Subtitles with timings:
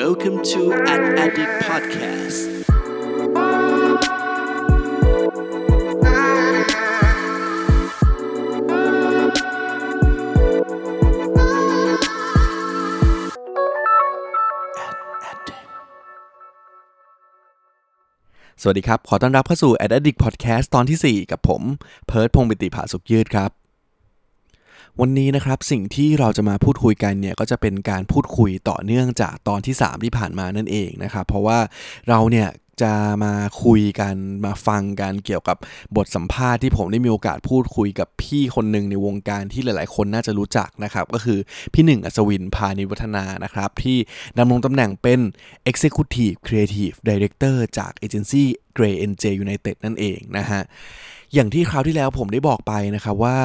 [0.00, 2.40] Welcome to an Addict Podcast.
[18.62, 21.62] สวัสดีครับ ขอต้อนรับเข้าสู่ Ad Addict Podcast ตอนที่ 4 กับผม
[22.06, 23.63] เพิร์ดพงศ์ปิติภาสุขยืดครับ
[25.00, 31.58] วันนี้นะครับสิ่งที่เราจะมาพูดคุยกันเนี่ยก็จะเป็นการพูดคุยต่อเนื่องจากตอนที่ 3 ที่ผ่านมานั่นเองนะครับเพราะว่า
[32.08, 32.48] เราเนี่ย
[32.82, 32.94] จะ
[33.24, 35.56] มาคุยกันมาฟังกันเกี่ยวกับ
[35.96, 41.38] บทสัมภาษณ์ที่ผมได้มีโอกาสพูดคุยกับพี่คนหนึ่งในวงการที่หลาย ๆ คนน่าจะรู้จักนะครับ ก็คือ
[41.74, 43.98] พี่หนึ่งอัศวินพานิวัฒนานะครับ ที่
[44.38, 45.20] ดำรงตำแหน่งเป็น
[45.70, 50.62] Executive Creative Director จากเอเจนซี่ Gray NJ United นั่นเองนะฮะ
[51.34, 53.36] อย่างที่คราวที่แล้วผมได้บอกไปนะครับว่า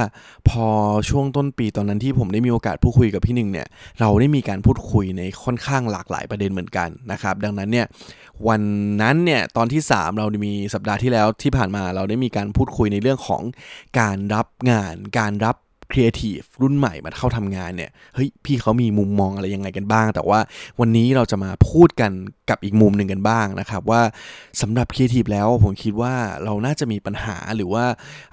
[0.50, 0.68] พอ
[1.10, 3.68] ช่วงต้นปีตอนนั้นที่ผมได้มีโอกาสพูดคุยกับพี่หนึ่งเนี่ย
[4.00, 7.86] เราได้มีการพูดคุยในค่อนข้างหลากหลายประเด็นเหมือนกันนะครับดังนั้นเนี่ย
[8.48, 8.62] วัน
[9.02, 13.42] นั้นเนี่ยตอนที่ 3 เรามีสัปดาห์ที่แล้วที่ผ่านมาเราได้มีการพูดคุยในเรื่องของ
[14.00, 15.56] การรับงาน การรับ
[15.92, 20.40] ครีเอทีฟรุ่นใหม่มาเข้าทำงานเนี่ยเฮ้ยพี่เขามีมุมมองอะไรยังไงกันบ้าง แต่ว่า
[20.80, 22.12] วันนี้เราจะมาพูดกัน
[22.50, 24.02] กับอีกมุมหนึ่งกันบ้างนะครับ ว่า
[24.62, 27.86] สำหรับครีเอทีฟแล้วผมคิดว่าเราน่าจะมีปัญหาหรือว่า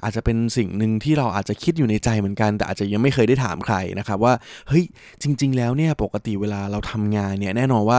[0.03, 4.35] อาจจะเป็นสิ่งหนึ่งที่เราอาจจะคิดอยู่ในใจเหมือนกัน แต่อาจจะยังไม่เคยได้ถามใครนะครับว่า
[4.69, 4.85] เฮ้ย
[5.23, 7.99] จริง ๆ แล้วเนี่ยปกติเวลาเราทำงานเนี่ยแน่นอนว่า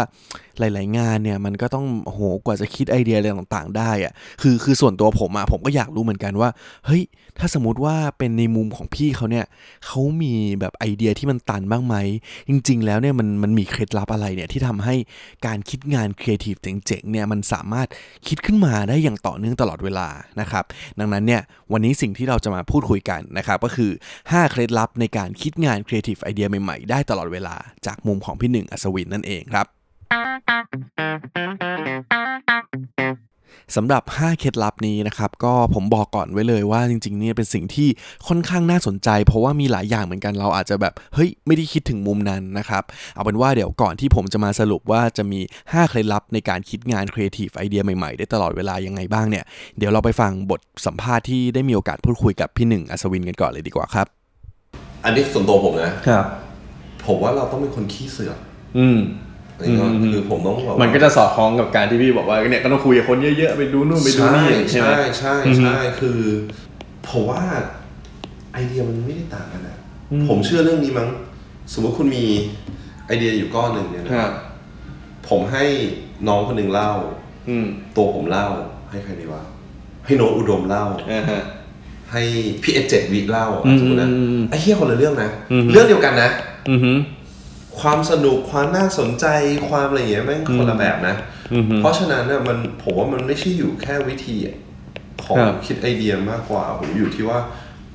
[0.60, 6.50] หลาย ๆ งานเนี่ยมันก็ต้องโหกว่าจะคิดไอเดียอะไรต่างๆ ได้อะคือคือส่วนตัวผมอะผมก็อยากรู้เหมือนกันว่า
[6.86, 7.04] เฮ้ย
[7.40, 9.46] ถ้าสมมติว่าเป็นในมุมของพี่เขาเนี่ย
[9.86, 11.96] เขามีแบบไอเดียที่มันตันบ้างไหม
[12.50, 14.96] จริง ๆ แล้วเนี่ยมันมันมีเคล็ดลับอะไรเนี่ยที่ทำให้
[15.46, 17.88] การคิดงานครีเอทีฟเจ๋ง ๆ เนี่ยมันสามารถ
[18.28, 20.08] คิดขึ้นมาได้อย่างต่อเนื่องตลอดเวลา
[20.42, 20.64] นะครับ
[21.00, 21.42] ดังนั้นเนี่ย
[21.72, 23.92] วันนี้สิ่งที่เราจะมาพูดคุยกันนะครับก็คือ
[24.22, 29.77] 5 เคล็ดลับในการคิดงานครีเอทีฟไอเดียใหม่ ๆ ได้ตลอดเวลาจากมุมของพี่หนึ่งอัศวินนั่นเองครับ
[33.76, 37.90] สำหรับ 5 เคล็ดลับนี้นะครับ ก็ผมบอกก่อนไว้เลยว่าจริงๆเนี่ยเป็นสิ่งที่
[38.28, 42.84] ค่อนข้างน่าสนใจ เพราะว่ามีหลายอย่างเหมือนกันเราอาจจะแบบเฮ้ยไม่ได้คิดถึงมุมนั้นนะครับ
[43.16, 49.44] เอาเป็นว่าเดี๋ยวก่อนที่ผมจะมาสรุปว่าจะมี 5 เคล็ดลับในการคิดงานครีเอทีฟไอเดียใหม่ๆ ได้ตลอดเวลายังไงบ้างเนี่ย
[49.78, 54.08] เดี๋ยวเราไปฟังบทสัมภาษณ์ที่ได้มีโอกาสพูดคุยกับพี่หนึ่งอัศวินกันก่อนเลยดีกว่าครับ
[55.04, 56.26] อันนี้ส่วนตัวผมนะครับ
[57.08, 58.38] ผมว่าเราต้องเป็นคนขี้เสือก
[58.80, 59.27] อืมอั
[59.64, 66.20] นนี้ก็อืมคือผมต้องแบบว่ามันก็จะสอดคล้องกับการที่พี่บอกว่าเนี่ยก็ต้องคุยกับคนเยอะๆไปดูนู่นไปดูใช่นี่ใช่ไหมใช่ใช่อือฮึใช่คือ
[67.10, 67.42] ผมว่า
[68.54, 69.78] ไอเดียมันไม่ได้ต่างกันอะ
[70.12, 71.10] อืมผมเชื่อเรื่องนี้มั้ง
[71.74, 72.26] สมมติคุณมี
[73.06, 74.32] ไอเดียอยู่ก้อนหนึ่งเนี่ยนะครับ
[75.30, 75.66] ผมให้
[76.28, 76.92] น้องคนหนึ่งเล่า
[77.50, 78.48] อืมตัวผมเล่า
[78.92, 79.42] ให้ใครดีวะ
[80.06, 81.42] ให้โน้ตอุดมเล่าอ่าฮะ
[82.12, 82.22] ให้
[82.64, 86.30] พี่เอเจ็ดวิเล่าอืมสมมตินะอืมอืมไอ้เฮียคนละเรื่องนะอือฮึเรื่องเดียวกันนะ
[86.70, 86.92] อือฮึ
[87.80, 89.26] ความสนุกความน่าสนใจ
[89.70, 91.16] ความอะไรอย่างเงี้ยแม่งคนละแบบนะ
[91.54, 94.38] อือฮึเพราะฉะนั้นเนี่ยมันผมว่ามันไม่ใช่อยู่แค่วิธี
[95.24, 97.40] ของครับคิดไอเดียมากกว่าผมอยู่ที่ว่า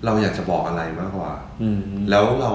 [0.05, 1.31] เราอยากจะบอกอะไรมากกว่า
[1.63, 2.53] อืมแล้วเรา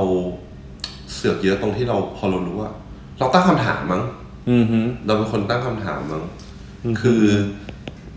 [1.14, 2.72] เสือกเยอะตรงที่เราพอเรารู้ว่า
[3.20, 4.04] เราตั้งคำถามมั้ง
[4.52, 6.24] อือฮึเราเป็นคนตั้งคำถามมั้ง
[6.84, 7.24] อืมคือ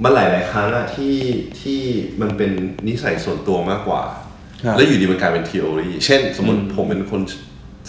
[0.03, 1.16] มันหลาย ๆ ครั้งอะที่
[1.60, 1.81] ที่
[2.21, 2.50] มันเป็น
[2.88, 4.03] นิสัยส่วนตัวมากกว่า
[4.65, 7.21] ครับแล้วอยู่ดีมันกลายเป็น theory เช่น สมมติอืมผมเป็นคน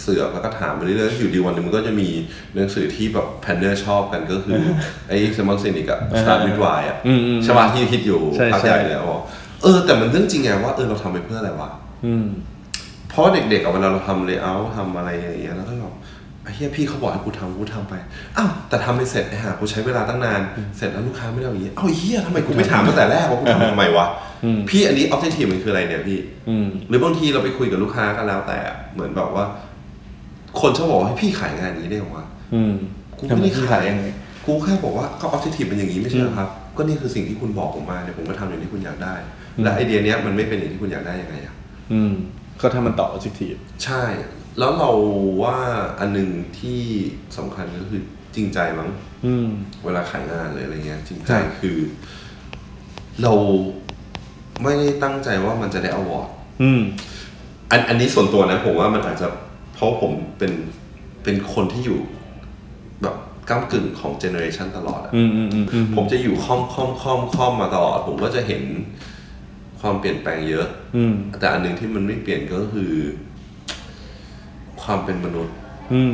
[0.00, 2.08] เสือกแล้วก็ถามไปเรื่อยๆอยู่ดีวันหนึ่งมันก็จะมี
[2.54, 4.60] หนังสือที่แบบ planner ชอบกันก็คือ
[5.08, 9.22] ไอ้ Simon Sinek อะ Start with Why อะอืมอืมใช่ป่ะที่คิดอยู่ใช่พักใช่ใหญ่เลยบอก
[9.62, 11.70] เออแต่มันเรื่องจริงไงว่าเออเราทำไปเพื่ออะไรวะ
[12.06, 12.26] อืม
[13.08, 15.94] เพราะว่าเด็กๆอะเวลาเราทำ layout ทำอะไรอย่างเงี้ยแล้วก็แบบ
[16.44, 17.94] ไอ้เหี้ยพี่เขาบอกให้กูทำกูทำไป
[18.38, 20.40] อ้าวแต่ทำไม่เสร็จไอ้ห่ากูใช้เวลาตั้งนาน
[20.76, 24.06] เสร็จแล้วลูกค้าไม่ได้เอาอย่างงี้เอ้าไอ้เหี้ยทำไมกูไม่ถามตั้งแต่แรกว่ากูทำทำไมวะ
[24.44, 28.58] อืม พี่อันนี้ objective มันคืออะไรเนี่ยพี่ อืม หรือบางทีเราไปคุยกับลูกค้าก็แล้วแต่
[28.94, 29.44] เหมือนแบบว่า
[30.60, 32.24] คนชอบบอกว่าให้พี่ขายงานนี้ได้หรอวะ
[32.54, 32.74] อืม
[33.18, 34.04] กูไม่ได้ทำที่ขายยังไง
[34.46, 39.14] กูแค่บอกว่าก็ objective เป็นอย่างนี้ไม่ใช่เหรอครับ ก็นี่คือสิ่งที่คุณบอกผมมาเนี่ยผมก็ทำอย่างที่คุณอยากได้
[39.62, 41.54] และไอเดียเนี้ยมันไม่เป็นอย่างที่คุณอยากได้ยังไงอะ
[41.92, 42.12] อืม
[42.60, 44.04] ก็ถ้ามันต่อ objective ใช่
[44.58, 44.90] แล้วเรา
[45.42, 45.58] ว่า
[46.00, 46.80] อันหนึ่งที่
[47.36, 48.02] สำคัญก็คือ
[48.34, 48.88] จริงใจมั้ง
[49.26, 49.48] อืม
[49.84, 51.78] เวลาขายงานหรืออะไรเงี้ย จริงใจใช่คือ
[53.22, 53.32] เรา
[54.62, 56.28] ไม่ได้ตั้งใจว่ามันจะได้ award
[56.62, 56.80] อืม
[57.70, 59.41] อันอันนี้ส่วนตัวนะผมว่ามันอาจจะเพ
[59.82, 60.52] ราะผมเป็น
[61.24, 61.98] เป็นคนที่อยู่
[63.02, 63.16] แบบ
[63.50, 68.62] ก้ากึ่งของเจเนอเรชันตลอดอะอืมอืมอืมอืมผมจะอยู่ค่อมค่อมค่อมค่อมมาตลอด ผมก็จะเห็น
[69.80, 72.92] ความเปลี่ยนแปลงเยอะ อืมแต่อันหนึ่งที่มันไม่เปลี่ยนก็คือ
[74.82, 75.54] ความเป็นมนุษย์
[75.92, 76.12] อืม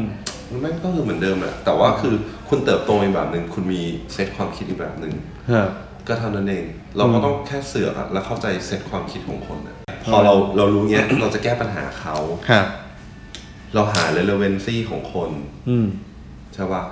[0.51, 2.15] มันไม่ก็คือเหมือนเดิมแหละแต่ว่าคือ
[2.49, 3.83] คุณเติบโตอีกแบบหนึ่งคุณมี
[4.13, 5.13] เซตความคิดอีกแบบหนึ่ง
[5.53, 5.71] ครับ
[6.09, 6.65] ก็เท่านั้นเอง
[6.97, 12.17] เราก็ต้องแค่เสือกอะแล้วเข้าใจเซตความคิดของคนอะพอเราเรารู้เงี้ย เราจะแก้ปัญหาเขา
[12.51, 12.67] ครับ
[13.75, 15.31] เราหา relevancy ของคน
[15.69, 15.87] อืม
[16.55, 16.83] ใช่ป่ะ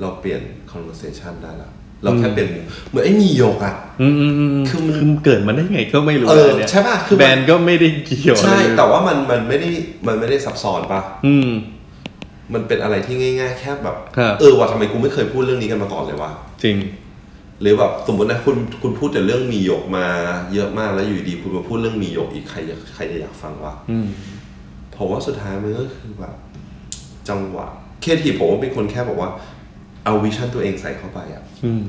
[0.00, 0.42] เราเปลี่ยน
[0.72, 1.70] conversation ได้ละ
[2.02, 2.48] เราแค่เป็น
[2.88, 9.68] เหมือนไอ้มีโยกอะอืมอืมอืมคือมันคือเกิดมาได้ไงก็ไม่รู้เออนี่ยใช่ป่ะคือมันแบรนด์ก็ไม่ได้เกี่ยวใช่อะไรแต่ว่ามันมันไม่ได้
[10.06, 11.50] มันไม่ได้ซับซ้อนปะอืม
[12.54, 16.30] มันเป็นอะไรที่ง่ายๆ แค่แบบครับ เออว่าทำไมกูไม่เคยพูดเรื่องนี้กันมาก่อนเลยวะ
[16.64, 16.76] จริง
[17.60, 20.06] หรือแบบสมมตินะคุณคุณพูดแต่เรื่องมีหยกมา
[20.54, 24.06] เยอะมากแล้วอยู่ดีคุณมาพูดเรื่องมีหยกอีกใครจะใครจะอยากฟังวะอืม
[25.00, 26.34] ผมว่าสุดท้ายมันก็คือแบบ
[27.28, 27.66] จังหวะ
[28.00, 29.30] เคทีผมว่าเป็นคนแค่บอกว่า
[30.04, 31.82] เอาวิชั่นตัวเองใส่เข้าไปอะอืม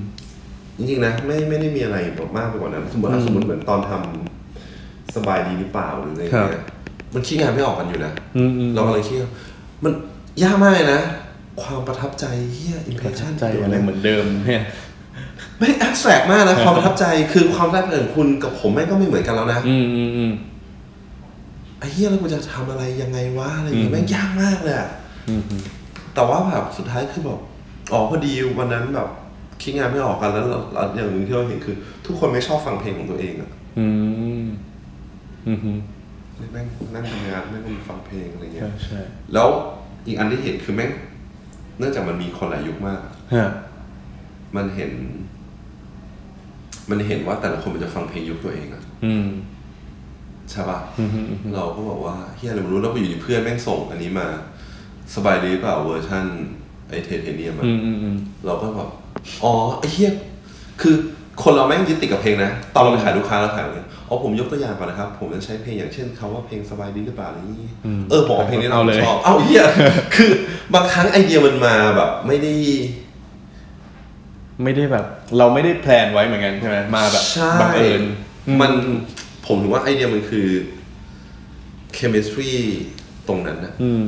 [0.78, 6.64] จริงๆนะไม่ไม่ได้มีอะไรแบบมากไปกว่านั้นสมมติอะสมมติเหมือนตอนทำสบายดีหรือเปล่าหรืออะไรครับเงี้ย
[7.14, 9.32] มันคิดงานไม่ออกกันอยู่นะอืมอืมเรากำลังคิดว่า
[9.84, 9.94] มัน
[10.44, 11.02] ยากมากเลยนะ
[11.62, 14.64] ความประทับใจเฮียอิมเพรสชั่นใจอะไรเหมือนเดิมเนี่ย
[15.60, 20.32] ไม่แอบแสกมากนะความประทับใจคือความได้เปิดของคุณกับผมแม่งก็ไม่เหมือนกันแล้วนะ อืมอืมอืม
[21.82, 24.90] ไอ้เฮียแล้วกูจะทำอะไรยังไงวะอะไรเงี้อืยมแม่งยากมากเลยอะ
[25.30, 25.62] อืมอืม
[26.14, 27.40] แต่ว่าแบบสุดท้ายคือแบบ
[27.92, 29.10] อ๋อพอดีวันนั้นแบบ
[29.62, 31.76] คิดงานไม่ออกกันแล้วเราเราอย่างหนึ่งที่เราเห็นคือ
[32.06, 33.50] ทุกคนไม่ชอบฟังเพลงของตัวเองอะ
[33.80, 33.88] อื
[34.44, 34.48] ม
[35.48, 35.80] อืมอืม
[36.52, 39.00] แม่งนั่งทำงานแม่งมีฟังเพลงอะไรเงี้ใช่ย ใช่
[39.34, 39.48] แล้ว
[40.08, 40.92] อีกอันที่เห็นคือแม่ง
[41.78, 43.00] เนื่องจากมันมีคนหลายยุคมาก
[43.34, 43.50] ฮะ
[44.56, 44.92] มันเห็น
[46.90, 49.28] มันเห็นว่าแต่ละคนมันจะฟังเพลงยุคตัวเองอะอืม
[50.52, 54.28] ใช่ปะอืมอืมอืมเราก็บอกว่าเหี้ยอะไรไม่รู้แล้วไปอยู่ดีเพื่อนแม่งส่งอันนี้มา
[55.16, 56.26] สบายดีเปล่าเวอร์ชัน
[56.90, 58.16] ไอเทเทเนียมอะอืมอืมอืม
[58.46, 58.90] เราก็แบบ
[59.44, 60.12] อ๋อไอ้เหี้ย
[60.82, 60.96] คือ
[61.44, 67.70] คนเราแม่งยึดติดกับเพลงนะ ตอนเราไปขายลูกค้าเราขายเนี่ยอ๋อผมยกตัวอย่างก่อนนะครับ ผมจะใช้เพลงอย่างเช่นคำว่าเพลงสบายดีหรือเปล่าอะไรอย่างนี้
[68.10, 69.64] เออผมเอาเพลงนี้เอาเลยชอบ เอาเหี้ย
[70.16, 70.32] คือ
[70.74, 72.54] บางครั้งไอเดียมันมาแบบ ไม่ได้
[74.64, 75.06] ไม่ได้แบบ
[75.38, 78.02] เราไม่ได้แพลนไว้เหมือนกันใช่ไหมมาแบบใช่บังเอิญ
[78.62, 78.72] มัน
[79.52, 80.48] ผมถือว่าไอเดียมันคือ
[81.98, 82.54] chemistry
[83.28, 84.06] ตรงนั้นนะอืม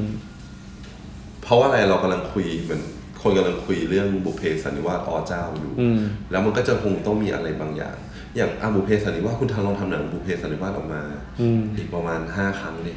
[1.44, 2.82] เพราะว่าอะไรเรากำลังคุยเหมือน
[3.22, 6.00] คนกำลังคุยเรื่องบุพเพสันนิวาสอ๋อเจ้าอยู่ อืม
[6.32, 7.96] แล้วมันก็จะคงต้องมีอะไรบางอย่าง
[8.36, 11.02] อย่างอาบุพเพสันนิวาสคุณทางลองทำหนังบุพเพสันนิวาสออกมา
[11.42, 12.96] อืมอีกประมาณห้าครั้งเลย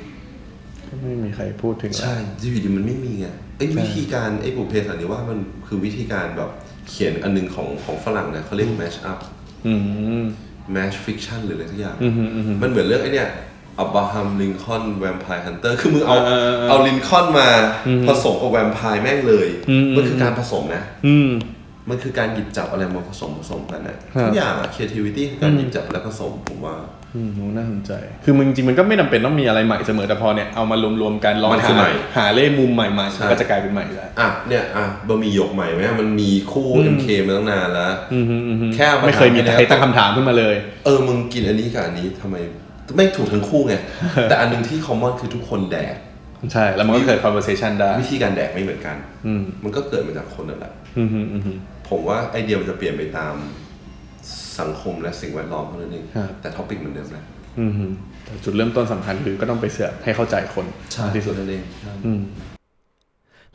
[0.86, 3.26] ก็ไม่มีใครพูดถึงแล้วใช่ที่อยู่ดีมันไม่มีไง
[3.58, 6.50] ไอ้วิธีการไอ้บุพเพสันนิวาสมันคือวิธีการแบบ
[6.88, 9.18] เขียนอันหนึ่งของของฝรั่งนะเขาเรียก mash up
[9.66, 9.74] อื
[10.20, 10.24] ม
[10.74, 13.28] mash fiction หรืออะไรทุกอย่างอืมอืมอืมมันเหมือนเรื่องไอ้เนี่ย
[13.80, 17.50] Abraham Lincoln Vampire Hunter คือมึงเอาเออเออเออเอาลินคอนมา
[17.86, 21.30] อืมผสมกับแวมไพร์แม่งเลยอืมมันคือการผสมนะอืม
[21.88, 26.76] มันคือการหยิบจับอะไรมาผสมผสมกันนะครับทุกอย่างอะ creativity คือการอืมหยิบจับและผสมผมว่า
[27.16, 27.92] อืมน่าสนใจ
[28.24, 40.54] คือมึงจริงๆมันก็ไม่จำเป็นต้องมีอะไรใหม่เสมอแต่พอเนี่ยเอามารวมๆกันลองมันคือหาใหม่หาเล่มุมใหม่ใช่ๆก็จะกลายเป็นใหม่แล้วอะเนี่ยอะบะหมี่หยกใหม่ไหมมันมีคู่อืม MK มาตั้งนานแล้วอืมฮึอืมฮึแค่เอามาไม่เคยมีถามให้ใครแล้วตั้งคำถามขึ้นมาเลย
[40.84, 42.36] เออมึงกินอันนี้กับอันนี้ทำไม
[42.96, 43.74] ไม่ถูกทั้งคู่ไง
[44.28, 45.96] แต่อันหนึงที่ common คือทุกคนแดก
[46.52, 48.96] ใช่ แล้วมันก็เกิด conversation ได้ วิธีการแดกไม่เหมือนกัน
[49.26, 51.52] อืมมันก็เกิดมาจากคนนั่นแหละอืมฮึอืมฮึ
[51.88, 53.34] ผมว่าไอเดียมันจะเปลี่ยนไปตาม
[54.60, 57.24] สังคมและสิ่งแวดล้อมเท่านั้นเองครับ แต่ topic เหมือนเดิมนะ
[57.60, 57.86] อืมฮึ
[58.24, 60.66] แต่จุดเริ่มต้นสำคัญคือก็ต้องไปเสือกให้เข้าใจคน
[61.04, 61.62] มากที่สุดนั่นเอง
[62.06, 62.20] อืม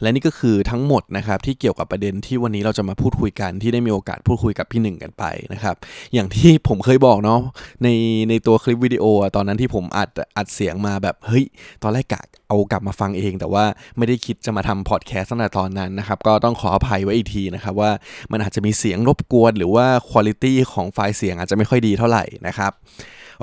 [0.02, 5.76] และนี่ก็คือทั้งหมดนะครับที่เกี่ยวกับประเด็นที่วันนี้เราจะมาพูดคุยกันที่ได้มีโอกาสพูดคุยกับพี่หนึ่งกันไปนะครับ
[6.14, 7.40] อย่างที่ผมเคยบอกเนาะ
[7.84, 7.88] ใน
[8.30, 11.46] ในตัวคลิปวิดีโออะตอนนั้นที่ผมอัดอัดเสียงมาแบบเฮ้ย
[11.84, 13.64] ตอนแรกกะเอากลับมาฟังเอง แต่ว่า
[13.98, 17.92] ไม่ได้คิดจะมาทำพอดแคสต์ตั้งแต่ตอนนั้นนะครับก็ต้องขออภัยไว้อีกทีนะครับว่า
[18.32, 22.72] มันอาจจะมีเสียงรบกวน หรือว่าคุณภาพของไฟล์เสียงอาจจะไม่ค่อยดีเท่าไหร่นะครับ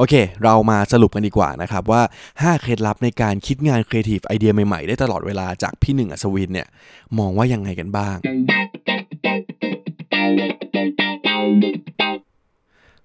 [0.00, 0.14] โอเค
[0.44, 2.02] เรามาสรุปกันดีกว่านะครับว่า
[2.32, 6.68] 5 เคล็ดลับในการคิดงานครีเอทีฟไอเดียใหม่ ๆ ได้ตลอดเวลาจากพี่หนึ่งอัศวินเนี่ย
[7.18, 8.16] มองว่ายังไงกันบ้าง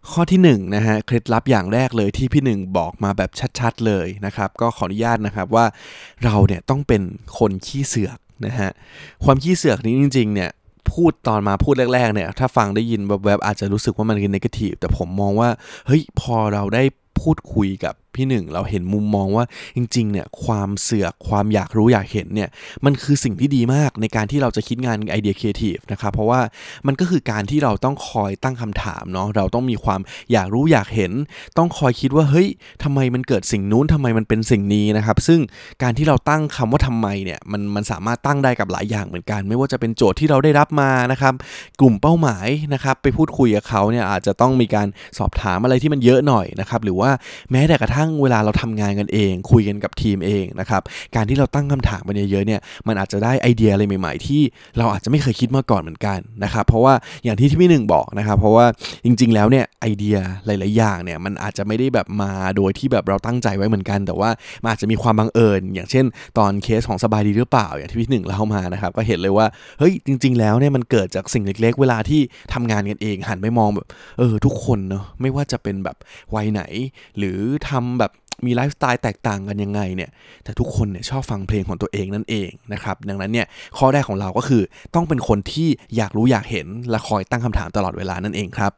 [0.10, 5.66] ข้อที่1นงนะฮะเคล็ดลับอย่างแรกเลยที่พี่หนึ่งบอกมาแบบชัดๆเลยนะครับ ก็ขออนุญาตนะครับว่า
[6.24, 7.02] เราเนี่ยต้องเป็น
[7.38, 8.70] คนขี้เสือกนะฮะ
[9.24, 10.52] ความขี้เสือกนี้จริงๆเนี่ย
[10.94, 15.50] พูดตอนมาพูดแรกๆเนี่ย ถ้าฟังได้ยินแวบๆอาจจะรู้สึกว่ามันเป็น negative แต่ผมมองว่า
[15.88, 16.84] เฮ้ย พอเราได้
[17.22, 22.50] พูดคุยกับ พี่หนึ่งเราเห็นมุมมองว่าจริงๆเนี่ยความเสือกความอยากรู้อยากเห็นเนี่ย
[22.86, 26.42] มันคือสิ่งที่ดีมากในการที่เราจะคิดงานไอเดียครีเอทีฟนะครับเพราะว่า
[26.88, 30.02] มันก็คือการที่เราต้องคอยตั้งคำถามเนาะเราต้องมีความ
[30.32, 31.12] อยากรู้อยากเห็น
[31.58, 32.48] ต้องคอยคิดว่าเฮ้ย
[32.84, 35.40] ทำไมมันเกิดสิ่งนู้นทำไมมันเป็นสิ่งนี้นะครับซึ่ง
[35.84, 41.34] การที่เราตั้งคำว่าทำไมเนี่ยมันมันสามารถตั้งได้กับหลายอย่างเหมือนกัน ไม่ว่าจะเป็นโจทย์ที่เราได้รับมานะครับ
[41.80, 47.12] กลุ่มเป้าหมายนะครับไปพูดคุยกับเขาเนี่ยอาจจะต้องมีการสอบถามอะไรที่มันเยอะหน่อยนะครับหรือว่า
[47.52, 50.82] แม้แต่กระทั่งทั่งเวลาเราทำงานกันเอง คุยกันกับทีมเองนะครับ
[51.16, 54.42] การที่เราตั้งคำถามไปเยอะๆเนี่ยมันอาจจะได้ไอเดียอะไรใหม่ ๆ ที่
[54.78, 56.94] เราอาจจะไม่เคยคิดมาก่อนเหมือนกันนะครับเพราะว่า
[57.24, 58.66] อย่างที่ที่พี่หนึ่งบอกนะครับเพราะว่า
[59.06, 64.30] จริง ๆ แล้วเนี่ยไอเดียหลาย ๆ อย่างเนี่ยมันอาจจะไม่ได้แบบมาโดยที่แบบเราตั้งใจไว้เหมือนกัน แต่ว่า
[64.62, 66.06] มันอาจจะมีความบังเอิญ อย่างเช่น
[66.38, 69.48] ตอนเคสของสบายดีหรือเปล่าอย่างที่พี่หนึ่งเล่ามานะครับก็เห็นเลยว่า
[69.80, 72.22] เฮ้ยจริง ๆ แล้วเนี่ยมันเกิดจากสิ่งเล็ก ๆ เวลาที่
[72.54, 75.98] ทำงานกันเองหันไปมองแบบเออทุกคนเนาะไม่ว่าจะเป็นแบบ
[76.36, 76.64] วัยไหน
[77.18, 78.12] หรือทำแบบ
[78.46, 80.10] มีไลฟ์สไตล์แตกต่างกันยังไงเนี่ย
[80.44, 83.48] แต่ทุกคนเนี่ยชอบฟังเพลงของตัวเองนั่นเองนะครับ ดังนั้นเนี่ย
[83.78, 84.64] ข้อแรกของเราก็คือ
[84.96, 88.72] ต้องเป็นคนที่อยากรู้อยากเห็นและคอยตั้งคำถามตลอดเวลานั่นเองครับ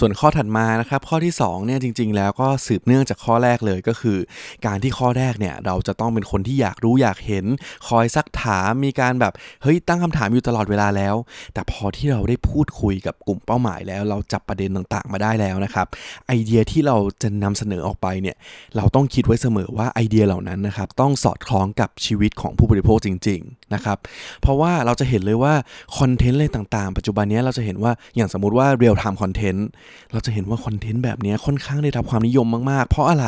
[0.00, 4.18] ส่วนข้อถัดมานะครับข้อที่2เนี่ยจริง ๆ แล้วก็สืบเนื่องจากข้อแรกเลยก็คือ
[4.66, 7.44] การที่ข้อแรกเนี่ยเราจะต้องเป็นคนที่อยากรู้อยากเห็น
[7.88, 11.14] คอยซักถามมีการแบบเฮ้ยตั้งคำถามอยู่ตลอดเวลาแล้ว
[11.54, 15.86] แต่พอที่เราได้พูดคุยกับกลุ่มเป้าหมายแล้ว เราจับประเด็นต่างๆ มาได้แล้วนะครับ
[16.26, 18.36] ไอเดียที่เราจะนำเสนอออกไปเนี่ย
[18.76, 23.98] เราต้องคิดไว้เสมอว่าไอเดียเหล่านั้นนะครับต้องสอดคล้องกับชีวิตของผู้บริโภคจริง ๆ นะครับ
[24.40, 25.54] เพราะว่าเราจะเห็นเลยว่า
[25.98, 29.66] คอนเทนต์อะไรต่างๆ ปัจจุบันนี้เราจะเห็นว่าอย่างสมมติว่า real-time content
[30.12, 33.26] เราจะเห็นว่าคอนเทนต์แบบนี้ค่อนข้างได้รับความนิยมมาก ๆ เพราะอะไร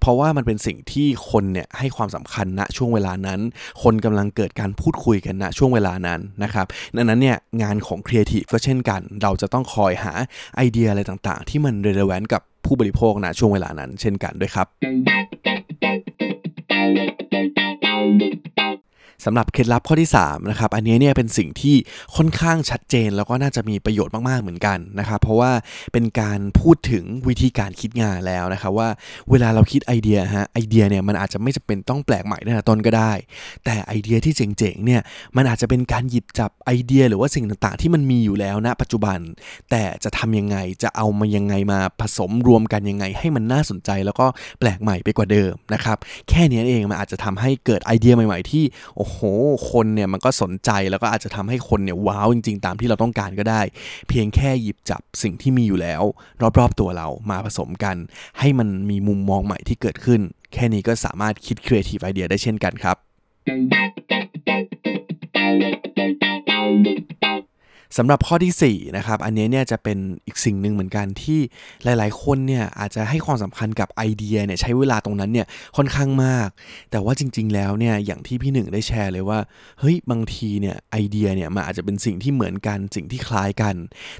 [0.00, 3.40] เพราะว่ามันเป็นสิ่งที่คนเนี่ยให้ความสำคัญณช่วงเวลานั้น
[3.82, 6.66] คนกำลังเกิดการพูดคุยกันณช่วงเวลานั้นนะครับ
[6.96, 10.12] ดังนั้นเนี่ยงานของครีเอทีฟก็เช่นกัน เราจะต้องคอยหา
[10.56, 14.66] ไอเดียอะไรต่าง ๆ ที่มันเรเลแวนกับผู้บริโภคณช่วงเวลานั้น เช่นกันด้วยครับ
[19.24, 21.76] สำหรับเคล็ดลับข้อที่3นะครับอันนี้เนี่ยเป็นสิ่งที่
[22.16, 25.52] ค่อนข้างชัดเจน แล้วก็น่าจะมีประโยชน์มากๆเหมือนกันนะครับเพราะว่า
[25.92, 28.88] เป็นการพูดถึงวิธีการคิดงานแล้วนะครับว่า
[29.30, 33.12] เวลาเราคิดไอเดียฮะไอเดียเนี่ยมันอาจจะไม่จำเป็นต้องแปลกใหม่ตั้งแต่ต้นก็ได้
[33.64, 35.00] แต่ไอเดียที่เจ๋งๆเนี่ย
[35.36, 39.18] มันอาจจะเป็นการหยิบจับไอเดีย หรือว่าสิ่งต่างๆ ที่มันมีอยู่แล้วณปัจจุบัน
[39.70, 44.26] แต่จะทำยังไงจะเอามายังไงมาผสมรวมกันยังไง ให้มันน่าสนใจ แล้วก็
[44.58, 48.64] แปลกใหม่ไปกว่าเดิมนะครับแค่นี้เองมันอาจจะทำให้เกิดไอเดียใหม่ ๆที่
[48.96, 49.20] โอ้โห
[49.70, 53.60] คนเนี่ยมันก็สนใจแล้วก็อาจจะทำให้คนเนี่ยว้าวจริงๆ ตามที่เราต้องการก็ได้
[54.08, 56.02] เพียงแค่หยิบจับสิ่งที่มีอยู่แล้ว
[56.58, 57.96] รอบๆตัวเรามาผสมกัน
[58.38, 60.20] ให้มันมีมุมมองใหม่ที่เกิดขึ้น
[60.52, 62.96] แค่นี้ก็สามารถคิดครีเอทีฟไอเดียได้เช่นกันครับ
[67.98, 71.40] สำหรับข้อที่4นะครับอันนี้เนี่ยจะเป็นอีกสิ่งหนึ่งเหมือนกันที่
[71.84, 75.46] หลาย ๆ คนเนี่ยอาจจะให้ความสำคัญกับไอเดียเนี่ยใช้เวลาตรงนั้นเนี่ย
[75.76, 76.48] ค่อนข้างมาก
[76.90, 79.38] แต่ว่าจริง ๆ แล้วเนี่ยอย่างที่พี่หนึ่งได้แชร์เลยว่า
[79.80, 83.74] เฮ้ยบางทีเนี่ยไอเดียเนี่ยมันอาจจะเป็นสิ่งที่เหมือนกันสิ่งที่คล้ายกัน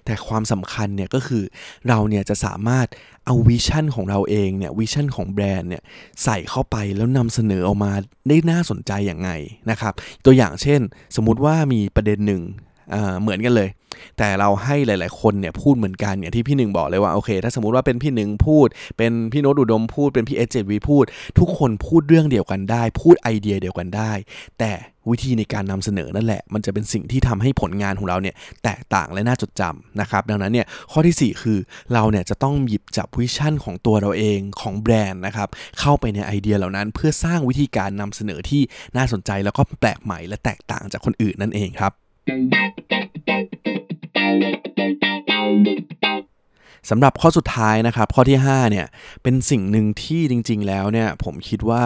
[0.05, 1.43] แต่ความสำคัญเนี่ยก็คือ
[1.89, 2.87] เราเนี่ยจะสามารถ
[3.27, 5.83] เอา vision ของเราเองเนี่ย vision ของแบรนด์เนี่ย
[6.25, 7.93] ใส่เข้าไปแล้วนำเสนอออกมา
[8.29, 9.31] ได้น่าสนใจอย่างไง
[9.71, 9.93] นะครับ
[10.25, 10.81] ตัวอย่างเช่น
[11.17, 12.43] สมมุติว่ามีประเด็นหนึ่ง
[13.23, 13.69] เหมือนกันเลย
[14.19, 21.05] แต่เราให้หลาย ๆ คนเนี่ยพูดเหมือนกันอย่างที่พี่หนึ่งบอกเลยว่าโอเค ถ้าสมมติว่าเป็นพี่หนึ่งพูด เป็นพี่โน้ตอุดมพูดเป็นพี่เอเจวีพูด
[21.39, 24.13] ทุกคนพูดเรื่องเดียวกันได้ พูดไอเดียเดียวกันได้
[24.59, 24.73] แต่
[25.11, 31.59] วิธีในการนำเสนอนั่นแหละ มันจะเป็นสิ่งที่ทำให้ผลงานของเราเนี่ยแตกต่างและน่าจดจำนะครับ ดังนั้นเนี่ยข้อที่ 4 คือ
[31.93, 35.49] เราเนี่ยจะต้องหยิบจับ vision ของตัวเราเองของแบรนด์นะครับ
[35.81, 38.63] เข้าไปในไอเดียเหล่านั้น เพื่อสร้างวิธีการนำเสนอที่
[38.97, 41.93] น่าสนใจแล้วก็แปลกใหม่และแตกต่างจากคนอื่นนั่นเองครับ
[46.91, 48.87] สำหรับข้อสุดท้ายนะครับ ข้อที่ 5 เนี่ย
[49.23, 51.83] เป็นสิ่งหนึ่งที่จริง ๆ แล้วเนี่ย ผมคิดว่า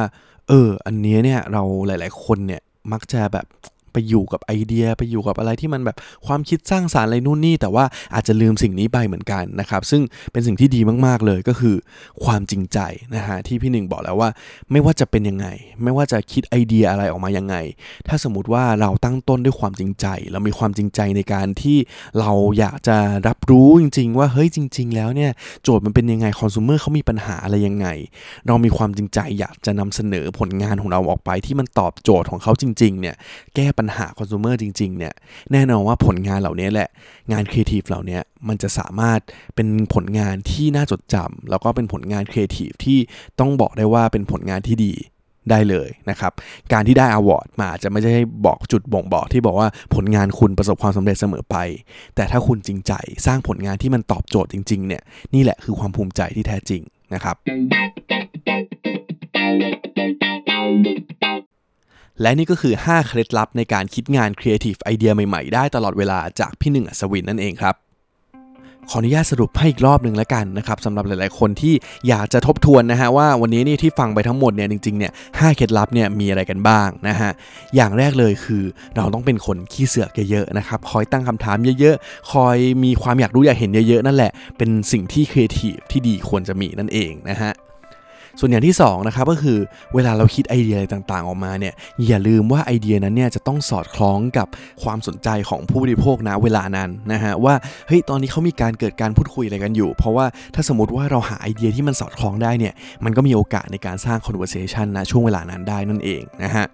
[0.49, 3.47] เออ อันนี้เนี่ย เราหลาย ๆ คนเนี่ย มักจะแบบ
[3.93, 10.03] ไปอยู่กับไอเดียไปอยู่กับอะไรที่มันแบบความคิดสร้างสารรค์อะไรนู่นนี่ แต่ว่าอาจจะลืมสิ่งนี้ไปเหมือนกันนะครับ ซึ่ง
[10.33, 11.77] เป็นสิ่งที่ดีมากๆเลยก็คือ
[12.25, 12.79] ความจริงใจ
[13.15, 14.31] นะฮะที่พี่หนึ่งบอกแล้วว่า
[14.73, 15.47] ไม่ว่าจะเป็นยังไง
[15.83, 17.57] ไม่ว่าจะคิดไอเดียอะไรออกมายังไง
[18.09, 21.79] ถ้าสมมติว่าเราตั้งต้นด้วยความจริงใจ เรามีความจริงใจในการที่
[22.21, 22.97] เราอยากจะ
[23.29, 25.31] รับรู้จริง ๆ ว่าเฮ้ยจริง ๆ แล้วเนี่ย
[25.63, 27.87] โจทย์มันเป็นยังไงคอน sumer เขามีปัญหาอะไรยังไง
[28.47, 33.17] เรามีความจริงใจอยากจะนำเสนอผลงานของเราออกไปที่มันตอบโจทย์ของเขาจริงๆเนี่ย
[33.55, 35.15] แก้ปัญหาคอน sumer จริงๆเนี่ย
[35.53, 36.89] แน่นอนว่าผลงานเหล่านี้แหละ
[37.33, 38.19] งานครีเอทีฟเหล่านี้
[38.49, 39.21] มันจะสามารถ
[39.55, 42.99] เป็นผลงานที่น่าจดจำแล้วก็เป็นผลงานครีเอทีฟที่
[43.41, 44.95] ต้องบอกได้ว่าเป็นผลงานที่ดี
[45.51, 46.33] ได้เลยนะครับ
[46.73, 51.57] การที่ได้ award มาอาจจะไม่ใช่บอกจุดบ่งบอกที่บอกว่าผลงานคุณประสบความสำเร็จเสมอไป
[52.15, 52.93] แต่ถ้าคุณจริงใจ
[53.27, 55.03] สร้างผลงานที่มันตอบโจทย์จริงๆเนี่ย
[55.35, 56.83] นี่แหละคือความภูมิใจที่แท้จริง
[57.15, 57.37] นะครับ
[62.23, 67.77] และนี่ก็คือ 5 เคล็ดลับในการคิดงานครีเอทีฟไอเดียใหม่ๆ ได้ตลอดเวลาจากพี่หนึ่งอัศวินนั่นเองครับ
[68.91, 71.75] ขออนุญาตสรุปให้อีกรอบหนึ่งแล้วกันนะครับสำหรับหลายๆคนที่
[72.09, 77.31] อยากจะทบทวนนะฮะว่าวันนี้นี่ที่ฟังไปทั้งหมดเนี่ยจริงๆเนี่ยห้าเคล็ดลับเนี่ยมีอะไรกันบ้างนะฮะ
[77.75, 78.63] อย่างแรกเลยคือ
[78.97, 87.53] เราต้องเป็นคนขี้เสือกเยอะๆนะครับคอยตั้งคำถามเยอะๆ คอยมีความอยากรู้อยากเห็นเยอะๆ นั่นแหละ เป็นสิ่งที่ครีเอทีฟที่ดีควรจะมีนั่นเองนะฮะ
[88.41, 89.59] ส่วนอย่างที่2นะครับก็คือ
[89.95, 91.75] เวลาเราคิดไอเดียอะไรต่างๆ ออกมาเนี่ย
[92.07, 94.47] อย่าลืมว่าไอเดียนั้นเนี่ยจะต้องสอดคล้องกับ
[94.83, 97.55] ความสนใจของผู้บริโภคนะเวลานั้นนะฮะว่า
[97.89, 106.67] เฮ้ยตอนนี้เขามีการเกิดการพูดคุยอะไรกันอยู่ เพราะว่าถ้าสมมติว่าเราหาไอเดียที่มันสอดคล้องได้เนี่ยมันก็มีโอกาสในการสร้าง conversation นะช่วงเวลานั้นได้นั่นเองนะฮะ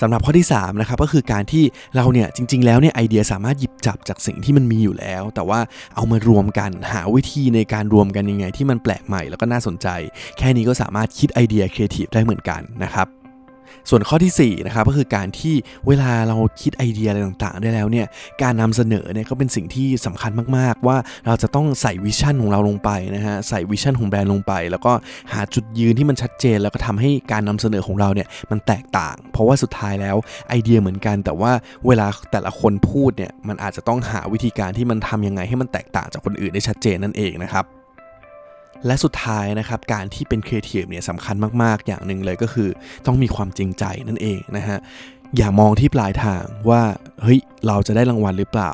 [0.00, 1.64] สำหรับข้อที่3นะครับก็คือการที่
[1.96, 5.60] เราเนี่ยจริง ๆ แล้วเนี่ยไอเดียสามารถหยิบจับจากสิ่งที่มันมีอยู่แล้ว แต่ว่า
[5.96, 9.88] เอามารวมกันหาวิธีในการรวมกันยังไงที่มันแปลกใหม่แล้วก็น่าสนใจ
[10.38, 13.19] แค่นี้ก็สามารถคิดไอเดียครีเอทีฟได้เหมือนกันนะครับ
[13.90, 15.54] ส่วนข้อที่4นะครับก็คือการที่
[15.86, 18.06] เวลาเราคิดไอเดียอะไรต่างๆ ได้แล้วเนี่ย
[18.42, 20.96] การนำเสนอเนี่ยก็เป็นสิ่งที่สำคัญมากๆ ว่า
[21.26, 24.92] เราจะต้องใส่ vision ของเราลงไปนะฮะใส่ vision ของแบรนด์ลงไป แล้วก็
[25.32, 30.16] หาจุดยืนที่มันชัดเจน แล้วก็ทำให้การนำเสนอของเราเนี่ยมันแตกต่าง เพราะว่าสุดท้ายแล้ว
[30.48, 31.52] ไอเดียเหมือนกัน แต่ว่า
[31.86, 37.79] เวลาแต่ละคนพูดเนี่ยมันอาจจะต้องหาวิธีการที่มันทำยังไงให้มันแตกต่างจากคนอื่นได้ชัดเจนนั่นเองนะครับ
[38.86, 42.68] และสุดท้ายนะครับการที่เป็นครีเอทีฟเนี่ยสำคัญมาก ๆ อย่างหนึ่งเลยก็คือ
[43.06, 44.78] ต้องมีความจริงใจนั่นเองนะฮะ
[45.36, 46.82] อย่ามองที่ปลายทางว่า
[47.22, 48.70] เฮ้ยเราจะได้รางวัลหรือเปล่า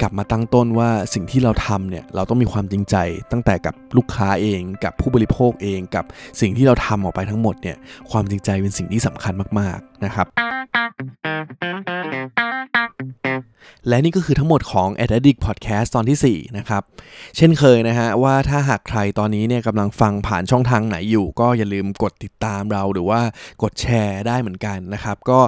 [0.00, 2.96] กลับมาตั้งต้นว่าสิ่งที่เราทำเนี่ยเราต้องมีความจริงใจ
[3.32, 6.04] ตั้งแต่กับลูกค้าเอง กับผู้บริโภคเองกับ
[6.40, 7.76] สิ่งที่เราทำออกไปทั้งหมดเนี่ย
[8.10, 10.26] ความจริงใจเป็นสิ่งที่สำคัญมาก ๆนะครับ
[13.88, 16.82] และนี่ก็คือทั้งหมดของ a d d i c t Podcast ตอนที่ 4 นะครับ
[17.36, 23.20] เช่นเคยนะฮะว่าถ้าหากใครตอนนี้เนี่ยกำลังฟังผ่านช่องทางไหนอยู่ ก็อย่าลืมกดติดตามเราหรือว่า
[23.62, 25.40] กดแชร์ได้เหมือนกันนะครับ ก็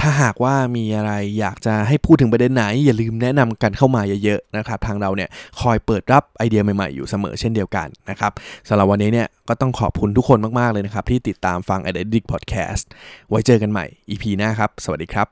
[0.00, 5.28] ถ้าหากว่ามีอะไรอยากจะให้พูดถึงประเด็นไหน อย่าลืมแนะนำกันเข้าามาเยอะๆนะครับทางเราเนี่ย
[5.60, 8.32] คอยเปิดรับไอเดียใหม่ๆอยู่เสมอเช่นเดียวกันนะครับ
[8.68, 12.84] สำหรับวันนี้เนี่ยก็ต้องขอบคุณทุกคนมากๆเลยนะครับที่ติดตามฟัง a d d i c t Podcast
[13.30, 15.26] ไว้เจอกันใหม่ EP หน้าครับ สวัสดีครับ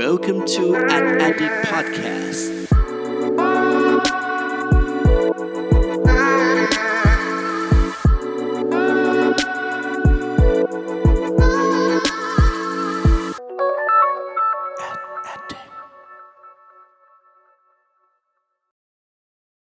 [0.00, 2.81] Welcome to an Addict Podcast.